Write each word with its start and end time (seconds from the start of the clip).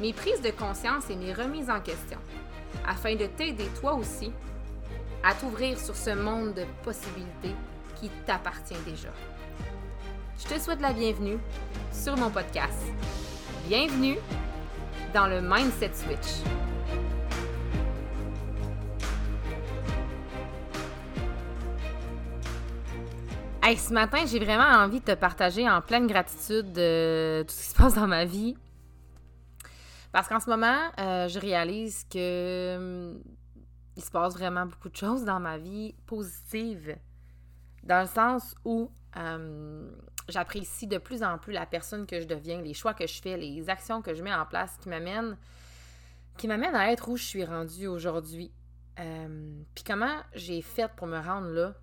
mes 0.00 0.12
prises 0.12 0.40
de 0.40 0.50
conscience 0.50 1.10
et 1.10 1.16
mes 1.16 1.32
remises 1.32 1.70
en 1.70 1.80
question, 1.80 2.18
afin 2.86 3.14
de 3.14 3.26
t'aider 3.26 3.66
toi 3.80 3.94
aussi 3.94 4.32
à 5.24 5.34
t'ouvrir 5.34 5.78
sur 5.78 5.96
ce 5.96 6.10
monde 6.10 6.54
de 6.54 6.64
possibilités 6.84 7.54
qui 8.00 8.08
t'appartient 8.24 8.78
déjà. 8.86 9.08
Je 10.38 10.54
te 10.54 10.60
souhaite 10.60 10.80
la 10.80 10.92
bienvenue 10.92 11.38
sur 11.92 12.16
mon 12.16 12.30
podcast. 12.30 12.86
Bienvenue 13.66 14.16
dans 15.12 15.26
le 15.26 15.40
Mindset 15.40 15.90
Switch. 15.94 16.46
Hey, 23.60 23.76
ce 23.76 23.92
matin, 23.92 24.24
j'ai 24.24 24.38
vraiment 24.38 24.84
envie 24.84 25.00
de 25.00 25.04
te 25.04 25.14
partager 25.14 25.68
en 25.68 25.80
pleine 25.82 26.06
gratitude 26.06 26.72
de 26.72 27.42
tout 27.46 27.52
ce 27.52 27.62
qui 27.62 27.68
se 27.68 27.74
passe 27.74 27.94
dans 27.94 28.06
ma 28.06 28.24
vie. 28.24 28.56
Parce 30.12 30.28
qu'en 30.28 30.40
ce 30.40 30.48
moment, 30.48 30.90
euh, 30.98 31.28
je 31.28 31.38
réalise 31.38 32.04
que 32.10 32.76
hum, 32.76 33.22
il 33.96 34.02
se 34.04 34.10
passe 34.10 34.34
vraiment 34.34 34.66
beaucoup 34.66 34.88
de 34.88 34.96
choses 34.96 35.24
dans 35.24 35.40
ma 35.40 35.58
vie 35.58 35.94
positives. 36.06 36.96
Dans 37.82 38.00
le 38.00 38.06
sens 38.08 38.54
où 38.64 38.90
hum, 39.16 39.90
j'apprécie 40.28 40.86
de 40.86 40.98
plus 40.98 41.22
en 41.22 41.38
plus 41.38 41.52
la 41.52 41.66
personne 41.66 42.06
que 42.06 42.20
je 42.20 42.26
deviens, 42.26 42.60
les 42.62 42.74
choix 42.74 42.94
que 42.94 43.06
je 43.06 43.20
fais, 43.20 43.36
les 43.36 43.68
actions 43.70 44.02
que 44.02 44.14
je 44.14 44.22
mets 44.22 44.34
en 44.34 44.46
place 44.46 44.76
qui 44.80 44.88
m'amènent 44.88 45.36
qui 46.36 46.46
m'amènent 46.46 46.76
à 46.76 46.92
être 46.92 47.08
où 47.08 47.16
je 47.16 47.24
suis 47.24 47.44
rendue 47.44 47.88
aujourd'hui. 47.88 48.52
Hum, 48.98 49.64
Puis 49.74 49.84
comment 49.84 50.16
j'ai 50.34 50.62
fait 50.62 50.90
pour 50.96 51.06
me 51.06 51.18
rendre 51.18 51.48
là? 51.48 51.74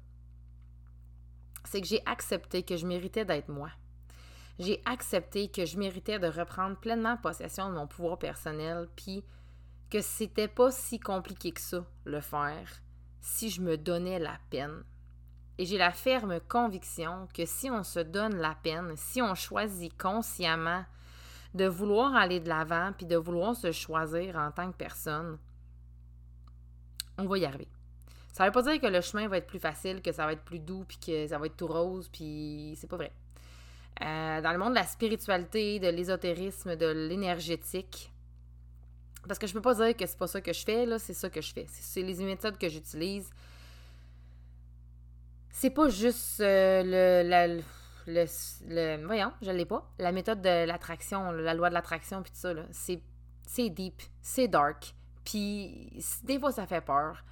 C'est 1.65 1.81
que 1.81 1.87
j'ai 1.87 2.01
accepté 2.05 2.63
que 2.63 2.77
je 2.77 2.85
méritais 2.85 3.25
d'être 3.25 3.49
moi. 3.49 3.69
J'ai 4.57 4.81
accepté 4.85 5.49
que 5.49 5.65
je 5.65 5.77
méritais 5.77 6.19
de 6.19 6.27
reprendre 6.27 6.77
pleinement 6.77 7.17
possession 7.17 7.69
de 7.69 7.75
mon 7.75 7.87
pouvoir 7.87 8.17
personnel, 8.17 8.87
puis 8.95 9.23
que 9.89 10.01
c'était 10.01 10.47
pas 10.47 10.71
si 10.71 10.99
compliqué 10.99 11.51
que 11.51 11.61
ça, 11.61 11.85
le 12.05 12.21
faire, 12.21 12.81
si 13.19 13.49
je 13.49 13.61
me 13.61 13.77
donnais 13.77 14.19
la 14.19 14.37
peine. 14.49 14.83
Et 15.57 15.65
j'ai 15.65 15.77
la 15.77 15.91
ferme 15.91 16.39
conviction 16.41 17.27
que 17.33 17.45
si 17.45 17.69
on 17.69 17.83
se 17.83 17.99
donne 17.99 18.35
la 18.35 18.55
peine, 18.55 18.93
si 18.95 19.21
on 19.21 19.35
choisit 19.35 19.95
consciemment 19.97 20.85
de 21.53 21.65
vouloir 21.65 22.15
aller 22.15 22.39
de 22.39 22.49
l'avant, 22.49 22.91
puis 22.95 23.05
de 23.05 23.15
vouloir 23.15 23.55
se 23.55 23.71
choisir 23.71 24.35
en 24.35 24.51
tant 24.51 24.71
que 24.71 24.77
personne, 24.77 25.37
on 27.17 27.25
va 27.25 27.37
y 27.37 27.45
arriver. 27.45 27.69
Ça 28.33 28.45
veut 28.45 28.51
pas 28.51 28.63
dire 28.63 28.81
que 28.81 28.87
le 28.87 28.99
chemin 28.99 29.29
va 29.29 29.37
être 29.37 29.47
plus 29.47 29.59
facile, 29.59 30.01
que 30.01 30.11
ça 30.11 30.25
va 30.25 30.33
être 30.33 30.43
plus 30.43 30.59
doux, 30.59 30.83
puis 30.85 30.97
que 30.97 31.27
ça 31.27 31.37
va 31.37 31.45
être 31.45 31.55
tout 31.55 31.67
rose, 31.67 32.09
puis 32.09 32.73
c'est 32.75 32.87
pas 32.87 32.97
vrai. 32.97 33.13
Euh, 34.03 34.41
dans 34.41 34.51
le 34.51 34.57
monde 34.57 34.71
de 34.71 34.75
la 34.75 34.85
spiritualité, 34.85 35.79
de 35.79 35.87
l'ésotérisme, 35.87 36.75
de 36.75 36.87
l'énergétique, 36.87 38.11
parce 39.27 39.39
que 39.39 39.47
je 39.47 39.53
peux 39.53 39.61
pas 39.61 39.73
dire 39.73 39.95
que 39.95 40.05
c'est 40.05 40.17
pas 40.17 40.27
ça 40.27 40.41
que 40.41 40.53
je 40.53 40.63
fais, 40.63 40.85
là, 40.85 40.99
c'est 40.99 41.13
ça 41.13 41.29
que 41.29 41.41
je 41.41 41.53
fais. 41.53 41.65
C'est 41.69 42.01
les 42.01 42.15
méthodes 42.23 42.57
que 42.57 42.69
j'utilise. 42.69 43.29
C'est 45.49 45.69
pas 45.69 45.89
juste 45.89 46.41
euh, 46.41 47.23
le, 47.23 47.29
la, 47.29 47.47
le, 47.47 49.05
Voyons, 49.05 49.31
je 49.41 49.51
l'ai 49.51 49.65
pas. 49.65 49.89
La 49.97 50.11
méthode 50.11 50.41
de 50.41 50.65
l'attraction, 50.65 51.31
la 51.31 51.53
loi 51.53 51.69
de 51.69 51.73
l'attraction, 51.73 52.21
puis 52.21 52.31
tout 52.31 52.39
ça, 52.39 52.53
là. 52.53 52.63
C'est 52.71 53.69
deep, 53.69 54.01
c'est 54.21 54.47
dark. 54.47 54.93
Puis 55.23 56.03
des 56.23 56.39
fois, 56.39 56.51
ça 56.51 56.67
fait 56.67 56.81
peur. 56.81 57.23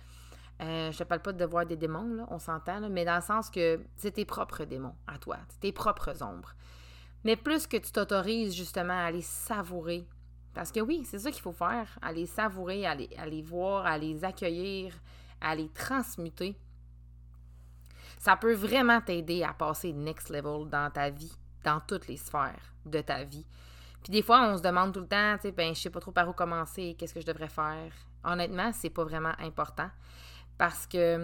Euh, 0.64 0.92
je 0.92 0.98
te 0.98 1.04
parle 1.04 1.22
pas 1.22 1.34
de 1.34 1.46
voir 1.46 1.66
des 1.66 1.76
démons, 1.76 2.16
là, 2.16 2.26
on 2.30 2.40
s'entend, 2.40 2.80
mais 2.90 3.04
dans 3.04 3.16
le 3.16 3.22
sens 3.22 3.50
que 3.50 3.82
c'est 3.96 4.12
tes 4.12 4.24
propres 4.24 4.64
démons 4.64 4.96
à 5.08 5.18
toi, 5.18 5.38
tes 5.60 5.74
propres 5.74 6.24
ombres. 6.24 6.54
Mais 7.26 7.36
plus 7.36 7.68
que 7.68 7.78
tu 7.78 7.92
t'autorises 7.92 8.56
justement 8.56 8.98
à 9.06 9.12
les 9.12 9.22
savourer, 9.22 10.08
parce 10.54 10.72
que 10.72 10.80
oui, 10.80 11.04
c'est 11.06 11.20
ça 11.20 11.32
qu'il 11.32 11.42
faut 11.42 11.52
faire, 11.52 11.98
à 12.02 12.14
les 12.14 12.26
savourer, 12.26 12.86
à 12.86 12.96
les, 12.96 13.42
voir, 13.42 13.86
à 13.86 13.98
les 13.98 14.24
accueillir, 14.24 14.94
à 15.42 15.56
les 15.56 15.70
transmuter, 15.70 16.58
ça 18.20 18.38
peut 18.38 18.54
vraiment 18.54 19.02
t'aider 19.02 19.44
à 19.44 19.54
passer 19.54 19.92
next 19.92 20.30
level 20.30 20.70
dans 20.70 20.90
ta 20.92 21.10
vie, 21.10 21.36
dans 21.66 21.82
toutes 21.82 22.08
les 22.08 22.18
sphères 22.18 22.74
de 22.86 23.02
ta 23.02 23.24
vie. 23.26 23.46
Puis 24.02 24.12
des 24.12 24.22
fois, 24.22 24.48
on 24.48 24.58
se 24.58 24.62
demande 24.62 24.94
tout 24.94 25.02
le 25.02 25.08
temps, 25.08 25.36
tu 25.36 25.44
sais, 25.44 25.52
ben, 25.52 25.74
je 25.76 25.82
sais 25.82 25.90
pas 25.90 26.00
trop 26.00 26.12
par 26.12 26.30
où 26.30 26.34
commencer, 26.34 26.96
qu'est-ce 26.98 27.14
que 27.14 27.22
je 27.22 27.26
devrais 27.26 27.50
faire. 27.50 27.92
Honnêtement, 28.24 28.72
c'est 28.72 28.90
pas 28.90 29.04
vraiment 29.04 29.34
important. 29.40 29.90
Parce 30.58 30.86
que 30.86 31.16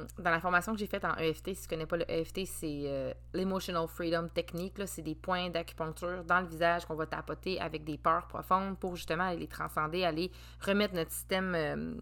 hum, 0.00 0.06
dans 0.18 0.30
la 0.30 0.40
formation 0.40 0.72
que 0.72 0.78
j'ai 0.78 0.86
faite 0.86 1.04
en 1.04 1.14
EFT, 1.16 1.54
si 1.54 1.62
tu 1.62 1.68
connais 1.68 1.86
pas 1.86 1.96
le 1.96 2.10
EFT, 2.10 2.44
c'est 2.46 2.82
euh, 2.86 3.12
l'Emotional 3.32 3.86
Freedom 3.86 4.28
Technique. 4.28 4.74
C'est 4.86 5.02
des 5.02 5.14
points 5.14 5.50
d'acupuncture 5.50 6.24
dans 6.24 6.40
le 6.40 6.46
visage 6.46 6.84
qu'on 6.86 6.96
va 6.96 7.06
tapoter 7.06 7.60
avec 7.60 7.84
des 7.84 7.96
peurs 7.96 8.26
profondes 8.26 8.76
pour 8.78 8.96
justement 8.96 9.24
aller 9.24 9.38
les 9.38 9.48
transcender, 9.48 10.04
aller 10.04 10.32
remettre 10.60 10.94
notre 10.94 11.12
système, 11.12 11.54
euh, 11.54 11.94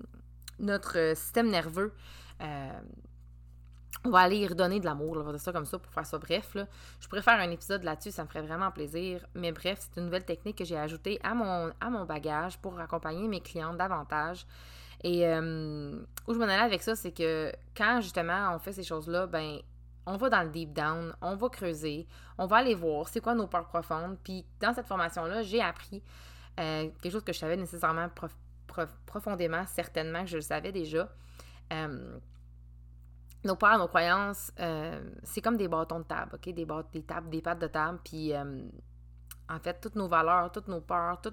notre 0.58 1.14
système 1.14 1.50
nerveux. 1.50 1.92
Euh, 2.41 2.80
on 4.04 4.10
va 4.10 4.20
aller 4.20 4.38
y 4.38 4.47
redonner 4.47 4.80
de 4.80 4.86
l'amour, 4.86 5.16
on 5.18 5.22
va 5.22 5.32
dire 5.32 5.41
ça 5.41 5.52
comme 5.52 5.66
ça 5.66 5.78
pour 5.78 5.92
faire 5.92 6.06
ça 6.06 6.16
bref. 6.18 6.54
Là. 6.54 6.66
Je 7.00 7.08
pourrais 7.08 7.20
faire 7.20 7.38
un 7.38 7.50
épisode 7.50 7.84
là-dessus, 7.84 8.10
ça 8.10 8.22
me 8.22 8.28
ferait 8.28 8.41
vraiment 8.41 8.70
plaisir. 8.70 9.26
Mais 9.34 9.52
bref, 9.52 9.80
c'est 9.80 10.00
une 10.00 10.06
nouvelle 10.06 10.24
technique 10.24 10.56
que 10.56 10.64
j'ai 10.64 10.78
ajoutée 10.78 11.20
à 11.22 11.34
mon, 11.34 11.70
à 11.80 11.91
mon 11.91 12.06
bagage 12.06 12.56
pour 12.58 12.80
accompagner 12.80 13.28
mes 13.28 13.41
clients 13.41 13.74
davantage. 13.74 14.47
Et 15.02 15.26
euh, 15.26 15.98
où 16.26 16.34
je 16.34 16.38
m'en 16.38 16.44
allais 16.44 16.56
avec 16.56 16.82
ça, 16.82 16.94
c'est 16.94 17.12
que 17.12 17.52
quand 17.76 18.00
justement 18.00 18.54
on 18.54 18.58
fait 18.58 18.72
ces 18.72 18.82
choses-là, 18.82 19.26
ben 19.26 19.58
on 20.06 20.16
va 20.16 20.28
dans 20.28 20.42
le 20.42 20.50
deep 20.50 20.72
down, 20.72 21.14
on 21.22 21.36
va 21.36 21.48
creuser, 21.48 22.06
on 22.36 22.46
va 22.46 22.56
aller 22.56 22.74
voir 22.74 23.08
c'est 23.08 23.20
quoi 23.20 23.34
nos 23.34 23.46
peurs 23.46 23.66
profondes. 23.66 24.18
Puis 24.22 24.44
dans 24.60 24.74
cette 24.74 24.86
formation-là, 24.86 25.42
j'ai 25.42 25.62
appris 25.62 26.02
euh, 26.58 26.88
quelque 27.00 27.12
chose 27.12 27.24
que 27.24 27.32
je 27.32 27.38
savais 27.38 27.56
nécessairement 27.56 28.08
profondément, 29.06 29.64
certainement 29.66 30.22
que 30.22 30.30
je 30.30 30.36
le 30.36 30.42
savais 30.42 30.72
déjà. 30.72 31.08
Euh, 31.72 32.18
nos 33.42 33.56
peurs, 33.56 33.78
nos 33.78 33.88
croyances, 33.88 34.52
c'est 35.22 35.40
comme 35.40 35.56
des 35.56 35.68
bâtons 35.68 36.00
de 36.00 36.04
table, 36.04 36.32
OK? 36.34 36.52
Des, 36.52 36.66
des 36.92 37.02
tables, 37.02 37.30
des 37.30 37.40
pattes 37.40 37.58
de 37.58 37.68
table. 37.68 37.98
Puis 38.04 38.34
en 38.34 39.58
fait, 39.60 39.80
toutes 39.80 39.94
nos 39.94 40.08
valeurs, 40.08 40.52
toutes 40.52 40.68
nos 40.68 40.82
peurs, 40.82 41.22
tous 41.22 41.32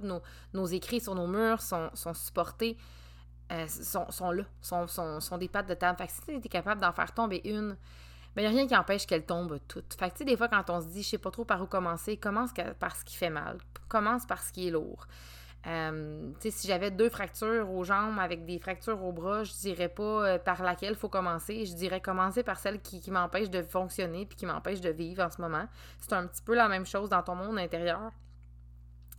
nos, 0.53 0.65
écrits 0.67 1.01
sur 1.01 1.15
nos 1.15 1.27
murs 1.27 1.61
sont 1.61 2.13
supportés 2.13 2.77
euh, 3.51 3.67
sont, 3.67 4.31
là, 4.31 4.43
sont, 4.61 4.87
sont, 4.87 5.19
sont, 5.19 5.37
des 5.37 5.47
pattes 5.47 5.69
de 5.69 5.73
table. 5.73 5.97
Fait 5.97 6.07
que 6.07 6.13
si 6.13 6.21
tu 6.41 6.47
es 6.47 6.49
capable 6.49 6.81
d'en 6.81 6.91
faire 6.91 7.13
tomber 7.13 7.41
une, 7.45 7.77
il 8.35 8.41
n'y 8.41 8.45
a 8.45 8.49
rien 8.49 8.67
qui 8.67 8.75
empêche 8.75 9.05
qu'elle 9.07 9.25
tombe 9.25 9.59
toutes. 9.67 9.95
Fait 9.95 10.11
que 10.11 10.23
des 10.23 10.37
fois, 10.37 10.47
quand 10.47 10.69
on 10.69 10.81
se 10.81 10.87
dit, 10.87 11.01
je 11.01 11.09
sais 11.09 11.17
pas 11.17 11.31
trop 11.31 11.45
par 11.45 11.61
où 11.61 11.65
commencer, 11.65 12.17
commence 12.17 12.51
par 12.79 12.95
ce 12.95 13.05
qui 13.05 13.15
fait 13.15 13.29
mal. 13.29 13.57
Commence 13.87 14.25
par 14.25 14.43
ce 14.43 14.51
qui 14.51 14.67
est 14.67 14.71
lourd. 14.71 15.07
Euh, 15.65 16.31
si 16.39 16.67
j'avais 16.67 16.91
deux 16.91 17.09
fractures 17.09 17.69
aux 17.71 17.83
jambes 17.83 18.19
avec 18.19 18.45
des 18.45 18.59
fractures 18.59 19.03
aux 19.03 19.11
bras, 19.11 19.43
je 19.43 19.51
dirais 19.53 19.89
pas 19.89 20.03
euh, 20.03 20.37
par 20.37 20.61
laquelle 20.61 20.95
faut 20.95 21.09
commencer. 21.09 21.65
Je 21.65 21.73
dirais 21.73 21.99
commencer 21.99 22.43
par 22.43 22.59
celle 22.59 22.79
qui, 22.79 23.01
qui 23.01 23.11
m'empêche 23.11 23.49
de 23.49 23.63
fonctionner 23.63 24.25
puis 24.25 24.37
qui 24.37 24.45
m'empêche 24.45 24.81
de 24.81 24.89
vivre 24.89 25.23
en 25.23 25.29
ce 25.29 25.41
moment. 25.41 25.67
C'est 25.99 26.13
un 26.13 26.27
petit 26.27 26.43
peu 26.43 26.53
la 26.53 26.67
même 26.67 26.85
chose 26.85 27.09
dans 27.09 27.23
ton 27.23 27.35
monde 27.35 27.57
intérieur 27.57 28.11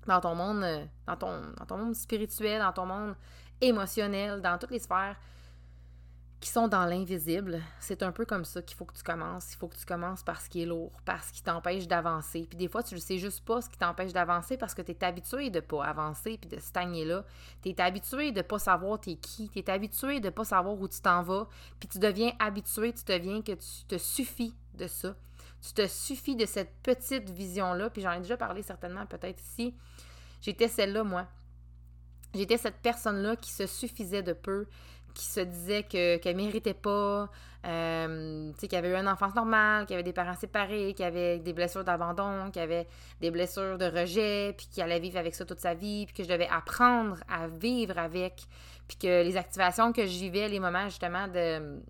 dans 0.09 0.21
ton 0.21 0.35
monde, 0.35 0.65
dans 1.07 1.17
ton, 1.17 1.43
dans 1.57 1.67
ton 1.67 1.77
monde 1.77 1.95
spirituel, 1.95 2.61
dans 2.61 2.73
ton 2.73 2.87
monde 2.87 3.15
émotionnel, 3.61 4.41
dans 4.41 4.59
toutes 4.59 4.71
les 4.71 4.79
sphères 4.79 5.17
qui 6.41 6.51
sont 6.51 6.69
dans 6.69 6.85
l'invisible. 6.85 7.61
C'est 7.81 8.03
un 8.03 8.13
peu 8.13 8.25
comme 8.25 8.45
ça 8.45 8.63
qu'il 8.63 8.77
faut 8.77 8.85
que 8.85 8.97
tu 8.97 9.03
commences. 9.03 9.53
Il 9.53 9.57
faut 9.57 9.67
que 9.67 9.77
tu 9.77 9.85
commences 9.85 10.23
par 10.23 10.41
ce 10.41 10.49
qui 10.49 10.63
est 10.63 10.67
lourd, 10.67 10.93
par 11.05 11.25
ce 11.25 11.33
qui 11.33 11.43
t'empêche 11.43 11.89
d'avancer. 11.89 12.47
Puis 12.49 12.57
des 12.57 12.69
fois, 12.69 12.83
tu 12.83 12.95
ne 12.95 13.01
sais 13.01 13.19
juste 13.19 13.45
pas 13.45 13.61
ce 13.61 13.69
qui 13.69 13.77
t'empêche 13.77 14.13
d'avancer 14.13 14.57
parce 14.57 14.75
que 14.75 14.83
tu 14.83 14.93
es 14.93 15.05
habitué 15.05 15.51
de 15.51 15.59
pas 15.59 15.85
avancer 15.85 16.39
puis 16.39 16.49
de 16.49 16.61
stagner 16.61 17.05
là. 17.05 17.25
Tu 17.63 17.71
es 17.71 17.81
habitué 17.81 18.31
de 18.31 18.43
pas 18.43 18.61
savoir 18.61 19.01
t'es 19.01 19.17
qui. 19.17 19.49
Tu 19.49 19.59
es 19.59 19.69
habitué 19.71 20.21
de 20.21 20.31
pas 20.31 20.45
savoir 20.45 20.79
où 20.79 20.87
tu 20.87 21.01
t'en 21.01 21.23
vas. 21.23 21.49
Puis 21.81 21.89
tu 21.89 21.99
deviens 21.99 22.33
habitué, 22.39 22.93
tu 22.93 23.05
deviens 23.05 23.43
que 23.43 23.53
tu 23.53 23.85
te 23.89 23.99
suffis 23.99 24.55
de 24.75 24.87
ça. 24.87 25.17
Tu 25.61 25.73
te 25.73 25.89
suffis 25.89 26.37
de 26.37 26.47
cette 26.47 26.73
petite 26.85 27.31
vision-là. 27.31 27.91
Puis 27.91 28.03
j'en 28.03 28.13
ai 28.13 28.21
déjà 28.21 28.37
parlé 28.37 28.63
certainement 28.63 29.07
peut-être 29.07 29.43
ici. 29.43 29.75
J'étais 30.41 30.69
celle-là, 30.69 31.03
moi. 31.03 31.27
J'étais 32.35 32.57
cette 32.57 32.77
personne-là 32.83 33.37
qui 33.37 33.51
se 33.51 33.67
suffisait 33.67 34.23
de 34.23 34.33
peu, 34.33 34.67
qui 35.15 35.25
se 35.25 35.41
disait 35.41 35.83
que, 35.83 36.17
qu'elle 36.19 36.37
méritait 36.37 36.75
pas, 36.75 37.29
euh, 37.67 38.53
qu'elle 38.53 38.79
avait 38.79 38.91
eu 38.91 38.95
une 38.95 39.09
enfance 39.09 39.35
normale, 39.35 39.87
qu'elle 39.87 39.97
avait 39.97 40.05
des 40.05 40.13
parents 40.13 40.37
séparés, 40.37 40.95
qu'elle 40.95 41.07
avait 41.07 41.39
des 41.39 41.53
blessures 41.53 41.83
d'abandon, 41.83 42.51
qu'elle 42.53 42.65
avait 42.65 42.87
des 43.21 43.31
blessures 43.31 43.79
de 43.79 43.87
rejet, 43.87 44.55
puis 44.57 44.69
qu'elle 44.69 44.85
allait 44.85 45.01
vivre 45.01 45.19
avec 45.19 45.35
ça 45.35 45.45
toute 45.45 45.59
sa 45.59 45.75
vie, 45.75 46.07
puis 46.07 46.15
que 46.15 46.23
je 46.23 46.29
devais 46.29 46.49
apprendre 46.49 47.17
à 47.29 47.49
vivre 47.49 47.99
avec, 47.99 48.45
puis 48.87 48.97
que 48.97 49.25
les 49.25 49.37
activations 49.37 49.93
que 49.93 50.07
je 50.07 50.19
vivais, 50.19 50.49
les 50.49 50.61
moments 50.61 50.89
justement 50.89 51.27
de 51.27 51.81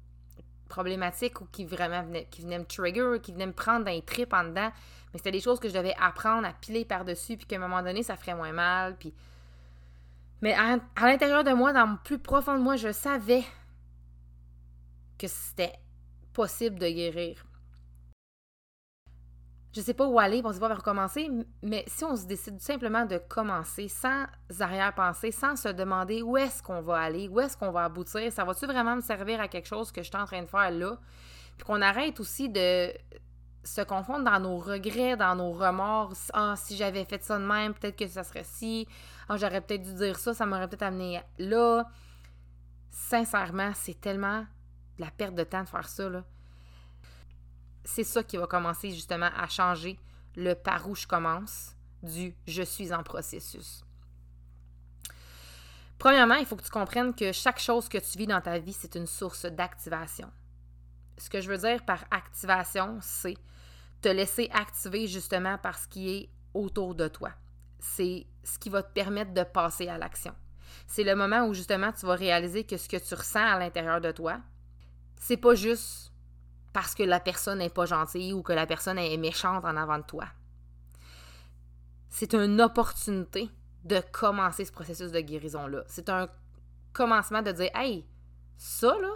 problématiques 0.69 1.41
ou 1.41 1.47
qui 1.53 1.65
vraiment 1.65 2.03
venaient, 2.03 2.27
qui 2.31 2.43
venaient 2.43 2.59
me 2.59 2.65
trigger, 2.65 3.19
qui 3.23 3.33
venaient 3.33 3.47
me 3.47 3.53
prendre 3.53 3.85
dans 3.85 3.91
les 3.91 4.03
tripes 4.03 4.33
en 4.33 4.45
dedans, 4.45 4.71
mais 5.13 5.19
c'était 5.19 5.33
des 5.33 5.41
choses 5.41 5.61
que 5.61 5.69
je 5.69 5.75
devais 5.75 5.95
apprendre 6.01 6.47
à 6.47 6.53
piler 6.53 6.85
par-dessus, 6.85 7.37
puis 7.37 7.47
qu'à 7.47 7.57
un 7.57 7.61
moment 7.61 7.83
donné, 7.83 8.03
ça 8.03 8.17
ferait 8.17 8.35
moins 8.35 8.53
mal, 8.53 8.97
puis 8.97 9.13
mais 10.41 10.55
à, 10.55 10.79
l'intérieur 11.01 11.45
de 11.45 11.53
moi, 11.53 11.73
dans 11.73 11.87
le 11.87 11.97
plus 12.05 12.19
profond 12.19 12.55
de 12.57 12.63
moi, 12.63 12.77
je 12.77 12.93
savais 12.93 13.45
que 15.19 15.27
c'était 15.27 15.75
possible 16.33 16.79
de 16.79 16.89
guérir. 16.89 17.45
Je 19.75 19.81
sais 19.81 19.95
pas 19.95 20.07
où 20.07 20.19
aller, 20.19 20.41
on 20.45 20.53
sait 20.53 20.61
pas 20.61 20.69
vers 20.69 20.79
recommencer, 20.79 21.29
mais 21.63 21.85
si 21.87 22.05
on 22.05 22.17
se 22.17 22.27
décide 22.27 22.61
simplement 22.61 23.05
de 23.05 23.19
commencer 23.19 23.89
sans 23.89 24.25
arrière-pensée, 24.61 25.31
sans 25.31 25.57
se 25.57 25.69
demander 25.69 26.23
où 26.23 26.37
est-ce 26.37 26.63
qu'on 26.63 26.81
va 26.81 26.99
aller, 27.01 27.29
où 27.29 27.39
est-ce 27.41 27.57
qu'on 27.57 27.71
va 27.71 27.85
aboutir, 27.85 28.33
ça 28.33 28.45
va-tu 28.45 28.67
vraiment 28.67 28.97
me 28.97 29.03
servir 29.03 29.41
à 29.41 29.49
quelque 29.49 29.67
chose 29.67 29.93
que 29.93 30.03
je 30.03 30.09
suis 30.09 30.17
en 30.17 30.25
train 30.25 30.43
de 30.43 30.49
faire 30.49 30.71
là? 30.71 30.99
Puis 31.57 31.67
qu'on 31.67 31.83
arrête 31.83 32.19
aussi 32.19 32.49
de 32.49 32.93
se 33.69 33.81
confondre 33.83 34.25
dans 34.25 34.41
nos 34.41 34.59
regrets, 34.59 35.17
dans 35.17 35.35
nos 35.35 35.53
remords. 35.53 36.15
Ah, 36.33 36.55
si 36.57 36.77
j'avais 36.77 37.05
fait 37.05 37.23
ça 37.23 37.39
de 37.39 37.45
même, 37.45 37.75
peut-être 37.75 37.97
que 37.97 38.07
ça 38.07 38.25
serait 38.25 38.45
si. 38.45 38.89
Ah, 39.29 39.37
j'aurais 39.37 39.61
peut-être 39.61 39.83
dû 39.83 39.95
dire 39.95 40.19
ça, 40.19 40.35
ça 40.35 40.47
m'aurait 40.47 40.69
peut-être 40.69 40.83
amené 40.83 41.21
là. 41.39 41.89
Sincèrement, 42.91 43.73
c'est 43.75 44.01
tellement 44.01 44.41
de 44.97 45.05
la 45.05 45.11
perte 45.11 45.35
de 45.35 45.45
temps 45.45 45.63
de 45.63 45.69
faire 45.69 45.89
ça, 45.89 46.09
là. 46.09 46.25
C'est 47.85 48.05
ça 48.05 48.23
qui 48.23 48.37
va 48.37 48.47
commencer 48.47 48.91
justement 48.91 49.31
à 49.37 49.47
changer 49.49 49.99
le 50.37 50.55
par 50.55 50.89
où 50.89 50.95
je 50.95 51.07
commence 51.07 51.75
du 52.03 52.35
je 52.47 52.63
suis 52.63 52.93
en 52.93 53.03
processus. 53.03 53.83
Premièrement, 55.99 56.37
il 56.37 56.47
faut 56.47 56.55
que 56.55 56.63
tu 56.63 56.71
comprennes 56.71 57.15
que 57.15 57.33
chaque 57.33 57.59
chose 57.59 57.89
que 57.89 57.99
tu 57.99 58.19
vis 58.19 58.27
dans 58.27 58.41
ta 58.41 58.59
vie, 58.59 58.73
c'est 58.73 58.95
une 58.95 59.07
source 59.07 59.47
d'activation. 59.47 60.31
Ce 61.17 61.29
que 61.29 61.41
je 61.41 61.49
veux 61.51 61.59
dire 61.59 61.85
par 61.85 62.05
activation, 62.11 62.99
c'est 63.01 63.37
te 64.01 64.09
laisser 64.09 64.49
activer 64.53 65.07
justement 65.07 65.59
par 65.59 65.79
ce 65.79 65.89
qui 65.89 66.11
est 66.11 66.31
autour 66.55 66.95
de 66.95 67.09
toi. 67.09 67.31
C'est 67.79 68.27
ce 68.45 68.59
qui 68.59 68.71
va 68.71 68.83
te 68.83 68.93
permettre 68.93 69.33
de 69.35 69.43
passer 69.43 69.89
à 69.89 69.99
l'action. 69.99 70.35
C'est 70.87 71.05
le 71.05 71.15
moment 71.15 71.47
où 71.47 71.55
justement 71.55 71.93
tu 71.93 72.07
vas 72.07 72.15
réaliser 72.15 72.65
que 72.65 72.77
ce 72.77 72.89
que 72.89 72.97
tu 72.97 73.15
ressens 73.15 73.45
à 73.45 73.59
l'intérieur 73.59 74.01
de 74.01 74.11
toi, 74.11 74.41
c'est 75.17 75.37
pas 75.37 75.55
juste 75.55 76.13
parce 76.73 76.95
que 76.95 77.03
la 77.03 77.21
personne 77.21 77.59
n'est 77.59 77.71
pas 77.71 77.87
gentille 77.87 78.33
ou 78.33 78.43
que 78.43 78.53
la 78.53 78.67
personne 78.67 78.99
est 78.99 79.17
méchante 79.17 79.65
en 79.65 79.77
avant 79.77 79.99
de 79.99 80.05
toi. 80.05 80.27
C'est 82.09 82.35
une 82.35 82.61
opportunité 82.61 83.51
de 83.85 84.01
commencer 84.13 84.65
ce 84.65 84.73
processus 84.73 85.13
de 85.13 85.21
guérison-là. 85.21 85.85
C'est 85.87 86.09
un 86.09 86.29
commencement 86.93 87.43
de 87.43 87.53
dire 87.53 87.71
Hey, 87.75 88.07
ça 88.57 88.97
là, 88.99 89.15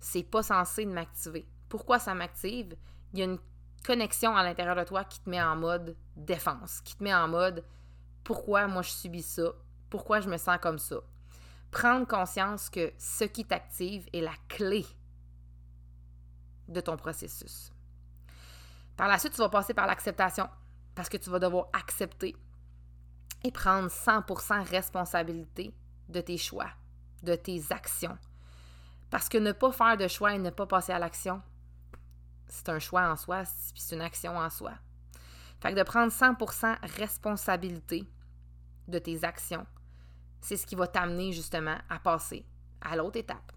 c'est 0.00 0.22
pas 0.22 0.42
censé 0.42 0.86
m'activer. 0.86 1.46
Pourquoi 1.68 1.98
ça 1.98 2.14
m'active? 2.14 2.76
Il 3.12 3.18
y 3.18 3.22
a 3.22 3.26
une 3.26 3.38
connexion 3.82 4.36
à 4.36 4.42
l'intérieur 4.42 4.76
de 4.76 4.84
toi 4.84 5.04
qui 5.04 5.20
te 5.20 5.28
met 5.28 5.42
en 5.42 5.56
mode 5.56 5.96
défense, 6.16 6.80
qui 6.80 6.96
te 6.96 7.02
met 7.02 7.14
en 7.14 7.28
mode 7.28 7.64
pourquoi 8.24 8.66
moi 8.68 8.82
je 8.82 8.90
subis 8.90 9.22
ça, 9.22 9.52
pourquoi 9.90 10.20
je 10.20 10.28
me 10.28 10.36
sens 10.36 10.58
comme 10.60 10.78
ça. 10.78 10.96
Prendre 11.70 12.06
conscience 12.06 12.68
que 12.70 12.92
ce 12.98 13.24
qui 13.24 13.44
t'active 13.44 14.06
est 14.12 14.20
la 14.20 14.34
clé 14.48 14.86
de 16.68 16.80
ton 16.80 16.96
processus. 16.96 17.72
Par 18.96 19.08
la 19.08 19.18
suite, 19.18 19.32
tu 19.32 19.38
vas 19.38 19.48
passer 19.48 19.74
par 19.74 19.86
l'acceptation 19.86 20.48
parce 20.94 21.08
que 21.08 21.16
tu 21.16 21.30
vas 21.30 21.38
devoir 21.38 21.66
accepter 21.72 22.36
et 23.42 23.50
prendre 23.50 23.88
100% 23.88 24.68
responsabilité 24.68 25.74
de 26.08 26.20
tes 26.20 26.36
choix, 26.36 26.70
de 27.22 27.34
tes 27.34 27.62
actions. 27.70 28.18
Parce 29.10 29.28
que 29.28 29.38
ne 29.38 29.52
pas 29.52 29.72
faire 29.72 29.96
de 29.96 30.08
choix 30.08 30.34
et 30.34 30.38
ne 30.38 30.50
pas 30.50 30.66
passer 30.66 30.92
à 30.92 30.98
l'action, 30.98 31.42
c'est 32.52 32.68
un 32.68 32.78
choix 32.78 33.08
en 33.08 33.16
soi, 33.16 33.44
puis 33.44 33.82
c'est 33.82 33.96
une 33.96 34.02
action 34.02 34.36
en 34.36 34.50
soi. 34.50 34.74
Fait 35.60 35.72
que 35.72 35.78
de 35.78 35.82
prendre 35.82 36.12
100% 36.12 36.76
responsabilité 36.98 38.06
de 38.88 38.98
tes 38.98 39.24
actions, 39.24 39.66
c'est 40.42 40.58
ce 40.58 40.66
qui 40.66 40.74
va 40.74 40.86
t'amener 40.86 41.32
justement 41.32 41.78
à 41.88 41.98
passer 41.98 42.44
à 42.82 42.94
l'autre 42.94 43.16
étape. 43.16 43.52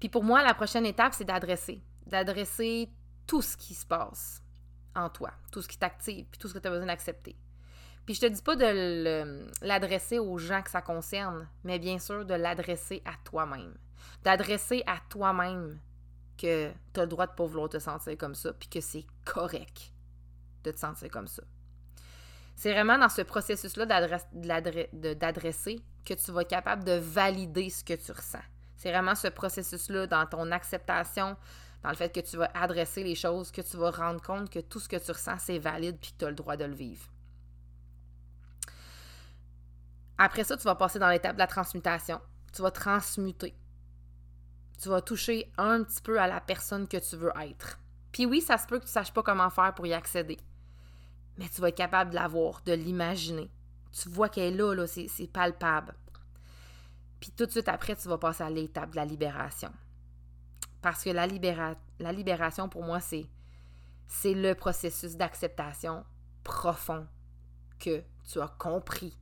Puis 0.00 0.08
pour 0.08 0.24
moi, 0.24 0.42
la 0.42 0.52
prochaine 0.52 0.84
étape, 0.84 1.14
c'est 1.14 1.24
d'adresser. 1.24 1.80
D'adresser 2.06 2.90
tout 3.26 3.40
ce 3.40 3.56
qui 3.56 3.74
se 3.74 3.86
passe 3.86 4.42
en 4.96 5.08
toi, 5.08 5.30
tout 5.52 5.62
ce 5.62 5.68
qui 5.68 5.78
t'active, 5.78 6.26
puis 6.26 6.38
tout 6.40 6.48
ce 6.48 6.54
que 6.54 6.58
tu 6.58 6.66
as 6.66 6.70
besoin 6.70 6.86
d'accepter. 6.86 7.36
Puis 8.04 8.14
je 8.16 8.20
te 8.22 8.26
dis 8.26 8.42
pas 8.42 8.56
de 8.56 9.46
l'adresser 9.62 10.18
aux 10.18 10.38
gens 10.38 10.62
que 10.62 10.70
ça 10.70 10.82
concerne, 10.82 11.48
mais 11.62 11.78
bien 11.78 12.00
sûr 12.00 12.24
de 12.24 12.34
l'adresser 12.34 13.00
à 13.04 13.12
toi-même. 13.24 13.76
D'adresser 14.24 14.82
à 14.86 14.98
toi-même 15.08 15.78
que 16.36 16.70
tu 16.92 17.00
as 17.00 17.04
le 17.04 17.08
droit 17.08 17.26
de 17.26 17.32
pas 17.32 17.46
vouloir 17.46 17.68
te 17.68 17.78
sentir 17.78 18.16
comme 18.16 18.34
ça, 18.34 18.52
puis 18.52 18.68
que 18.68 18.80
c'est 18.80 19.06
correct 19.24 19.92
de 20.64 20.70
te 20.70 20.78
sentir 20.78 21.10
comme 21.10 21.26
ça. 21.26 21.42
C'est 22.54 22.72
vraiment 22.72 22.98
dans 22.98 23.08
ce 23.08 23.22
processus-là 23.22 23.86
d'adresser 23.86 25.82
que 26.04 26.14
tu 26.14 26.32
vas 26.32 26.42
être 26.42 26.48
capable 26.48 26.84
de 26.84 26.92
valider 26.92 27.68
ce 27.68 27.84
que 27.84 27.94
tu 27.94 28.12
ressens. 28.12 28.42
C'est 28.76 28.90
vraiment 28.90 29.14
ce 29.14 29.28
processus-là 29.28 30.06
dans 30.06 30.26
ton 30.26 30.50
acceptation, 30.52 31.36
dans 31.82 31.90
le 31.90 31.96
fait 31.96 32.14
que 32.14 32.20
tu 32.20 32.36
vas 32.36 32.50
adresser 32.54 33.02
les 33.02 33.14
choses, 33.14 33.50
que 33.50 33.60
tu 33.60 33.76
vas 33.76 33.90
rendre 33.90 34.22
compte 34.22 34.50
que 34.50 34.58
tout 34.60 34.80
ce 34.80 34.88
que 34.88 34.96
tu 34.96 35.10
ressens, 35.10 35.38
c'est 35.38 35.58
valide 35.58 35.98
puis 36.00 36.12
que 36.12 36.18
tu 36.18 36.24
as 36.24 36.30
le 36.30 36.34
droit 36.34 36.56
de 36.56 36.64
le 36.64 36.74
vivre. 36.74 37.04
Après 40.18 40.44
ça, 40.44 40.56
tu 40.56 40.64
vas 40.64 40.74
passer 40.74 40.98
dans 40.98 41.10
l'étape 41.10 41.34
de 41.34 41.40
la 41.40 41.46
transmutation. 41.46 42.20
Tu 42.54 42.62
vas 42.62 42.70
transmuter 42.70 43.54
tu 44.80 44.88
vas 44.88 45.00
toucher 45.00 45.50
un 45.56 45.82
petit 45.82 46.02
peu 46.02 46.20
à 46.20 46.26
la 46.26 46.40
personne 46.40 46.86
que 46.86 46.96
tu 46.96 47.16
veux 47.16 47.32
être. 47.40 47.78
Puis 48.12 48.26
oui, 48.26 48.40
ça 48.40 48.58
se 48.58 48.66
peut 48.66 48.78
que 48.78 48.84
tu 48.84 48.90
ne 48.90 48.92
saches 48.92 49.12
pas 49.12 49.22
comment 49.22 49.50
faire 49.50 49.74
pour 49.74 49.86
y 49.86 49.92
accéder. 49.92 50.38
Mais 51.38 51.48
tu 51.48 51.60
vas 51.60 51.68
être 51.68 51.76
capable 51.76 52.10
de 52.10 52.14
la 52.14 52.28
voir, 52.28 52.62
de 52.64 52.72
l'imaginer. 52.72 53.50
Tu 53.92 54.08
vois 54.08 54.28
qu'elle 54.28 54.54
est 54.54 54.56
là, 54.56 54.74
là 54.74 54.86
c'est, 54.86 55.30
palpable. 55.32 55.94
Puis 57.20 57.30
tout 57.30 57.46
de 57.46 57.50
suite 57.50 57.68
après, 57.68 57.96
tu 57.96 58.08
vas 58.08 58.18
passer 58.18 58.42
à 58.42 58.50
l'étape 58.50 58.90
de 58.90 58.96
la 58.96 59.04
libération. 59.04 59.72
Parce 60.82 61.02
que 61.02 61.10
la, 61.10 61.26
la 61.98 62.12
libération, 62.12 62.68
pour 62.68 62.84
moi, 62.84 63.00
c'est, 63.00 63.26
c'est 64.06 64.34
le 64.34 64.54
processus 64.54 65.16
d'acceptation 65.16 66.04
profond 66.44 67.06
que 67.78 68.02
tu 68.30 68.40
as 68.40 68.48
compris. 68.58 69.16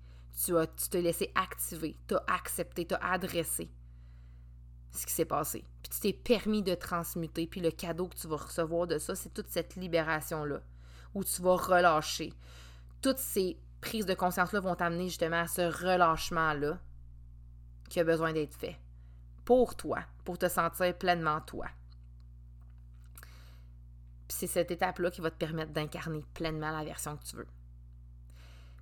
Tu, 0.45 0.57
as, 0.59 0.67
tu 0.67 0.89
t'es 0.89 1.01
laissé 1.01 1.31
activer, 1.37 1.97
tu 2.09 2.17
as 2.17 2.25
accepté, 2.27 2.87
tu 2.87 2.95
as 2.95 3.13
adressé 3.13 3.71
ce 4.95 5.07
qui 5.07 5.13
s'est 5.13 5.25
passé. 5.25 5.65
Puis 5.83 5.91
tu 5.91 6.01
t'es 6.01 6.13
permis 6.13 6.63
de 6.63 6.75
transmuter. 6.75 7.47
Puis 7.47 7.61
le 7.61 7.71
cadeau 7.71 8.09
que 8.09 8.17
tu 8.17 8.27
vas 8.27 8.37
recevoir 8.37 8.87
de 8.87 8.99
ça, 8.99 9.15
c'est 9.15 9.33
toute 9.33 9.49
cette 9.49 9.77
libération-là, 9.77 10.61
où 11.15 11.25
tu 11.25 11.43
vas 11.43 11.57
relâcher. 11.57 12.33
Toutes 13.03 13.19
ces 13.19 13.59
prises 13.81 14.07
de 14.07 14.15
conscience-là 14.15 14.61
vont 14.61 14.75
t'amener 14.75 15.09
justement 15.09 15.41
à 15.41 15.47
ce 15.47 15.63
relâchement-là 15.63 16.79
qui 17.89 18.01
a 18.01 18.05
besoin 18.05 18.33
d'être 18.33 18.55
fait. 18.55 18.79
Pour 19.45 19.77
toi, 19.77 20.01
pour 20.25 20.39
te 20.39 20.49
sentir 20.49 20.97
pleinement 20.97 21.41
toi. 21.43 21.67
Puis 24.27 24.39
c'est 24.39 24.47
cette 24.47 24.71
étape-là 24.71 25.11
qui 25.11 25.21
va 25.21 25.31
te 25.31 25.37
permettre 25.37 25.73
d'incarner 25.73 26.25
pleinement 26.33 26.71
la 26.71 26.83
version 26.83 27.17
que 27.17 27.25
tu 27.25 27.37
veux. 27.37 27.49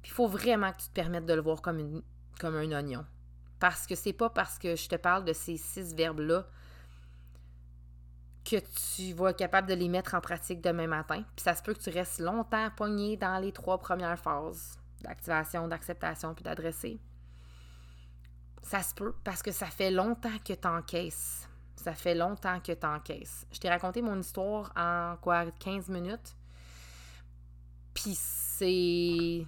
Puis 0.03 0.11
il 0.11 0.15
faut 0.15 0.29
vraiment 0.29 0.71
que 0.73 0.79
tu 0.79 0.89
te 0.89 0.93
permettes 0.93 1.27
de 1.27 1.35
le 1.35 1.41
voir 1.41 1.61
comme, 1.63 1.79
une, 1.79 2.03
comme 2.39 2.55
un 2.55 2.71
oignon. 2.71 3.05
Parce 3.63 3.87
que 3.87 3.95
c'est 3.95 4.13
pas 4.13 4.29
parce 4.29 4.59
que 4.59 4.75
je 4.75 4.89
te 4.89 4.97
parle 4.97 5.25
de 5.25 5.33
ces 5.33 5.57
six 5.57 5.95
verbes-là 5.95 6.45
que 8.45 8.57
tu 8.57 9.13
vas 9.13 9.31
être 9.31 9.39
capable 9.39 9.69
de 9.69 9.75
les 9.75 9.89
mettre 9.89 10.17
en 10.17 10.21
pratique 10.21 10.61
demain 10.61 10.89
matin. 10.89 11.23
Puis 11.37 11.45
ça 11.45 11.55
se 11.55 11.63
peut 11.63 11.73
que 11.73 11.79
tu 11.79 11.91
restes 11.91 12.19
longtemps 12.19 12.71
pogné 12.77 13.17
dans 13.17 13.39
les 13.39 13.53
trois 13.53 13.79
premières 13.79 14.19
phases 14.19 14.81
d'activation, 15.03 15.69
d'acceptation 15.69 16.35
puis 16.35 16.43
d'adresser. 16.43 16.99
Ça 18.63 18.83
se 18.83 18.97
peut 18.97 19.15
parce 19.23 19.45
que 19.45 19.53
ça 19.53 19.67
fait 19.67 19.93
longtemps 19.93 20.39
que 20.45 20.55
tu 20.55 20.67
encaisses. 20.67 21.49
Ça 21.77 21.95
fait 21.95 22.17
longtemps 22.17 22.59
que 22.59 22.73
tu 22.73 22.85
encaisses. 22.85 23.47
Je 23.53 23.61
t'ai 23.61 23.69
raconté 23.69 24.03
mon 24.03 24.19
histoire 24.19 24.73
en 24.75 25.15
quoi 25.23 25.49
15 25.61 25.89
minutes. 25.89 26.37
Puis 27.95 28.17
c'est 28.17 29.47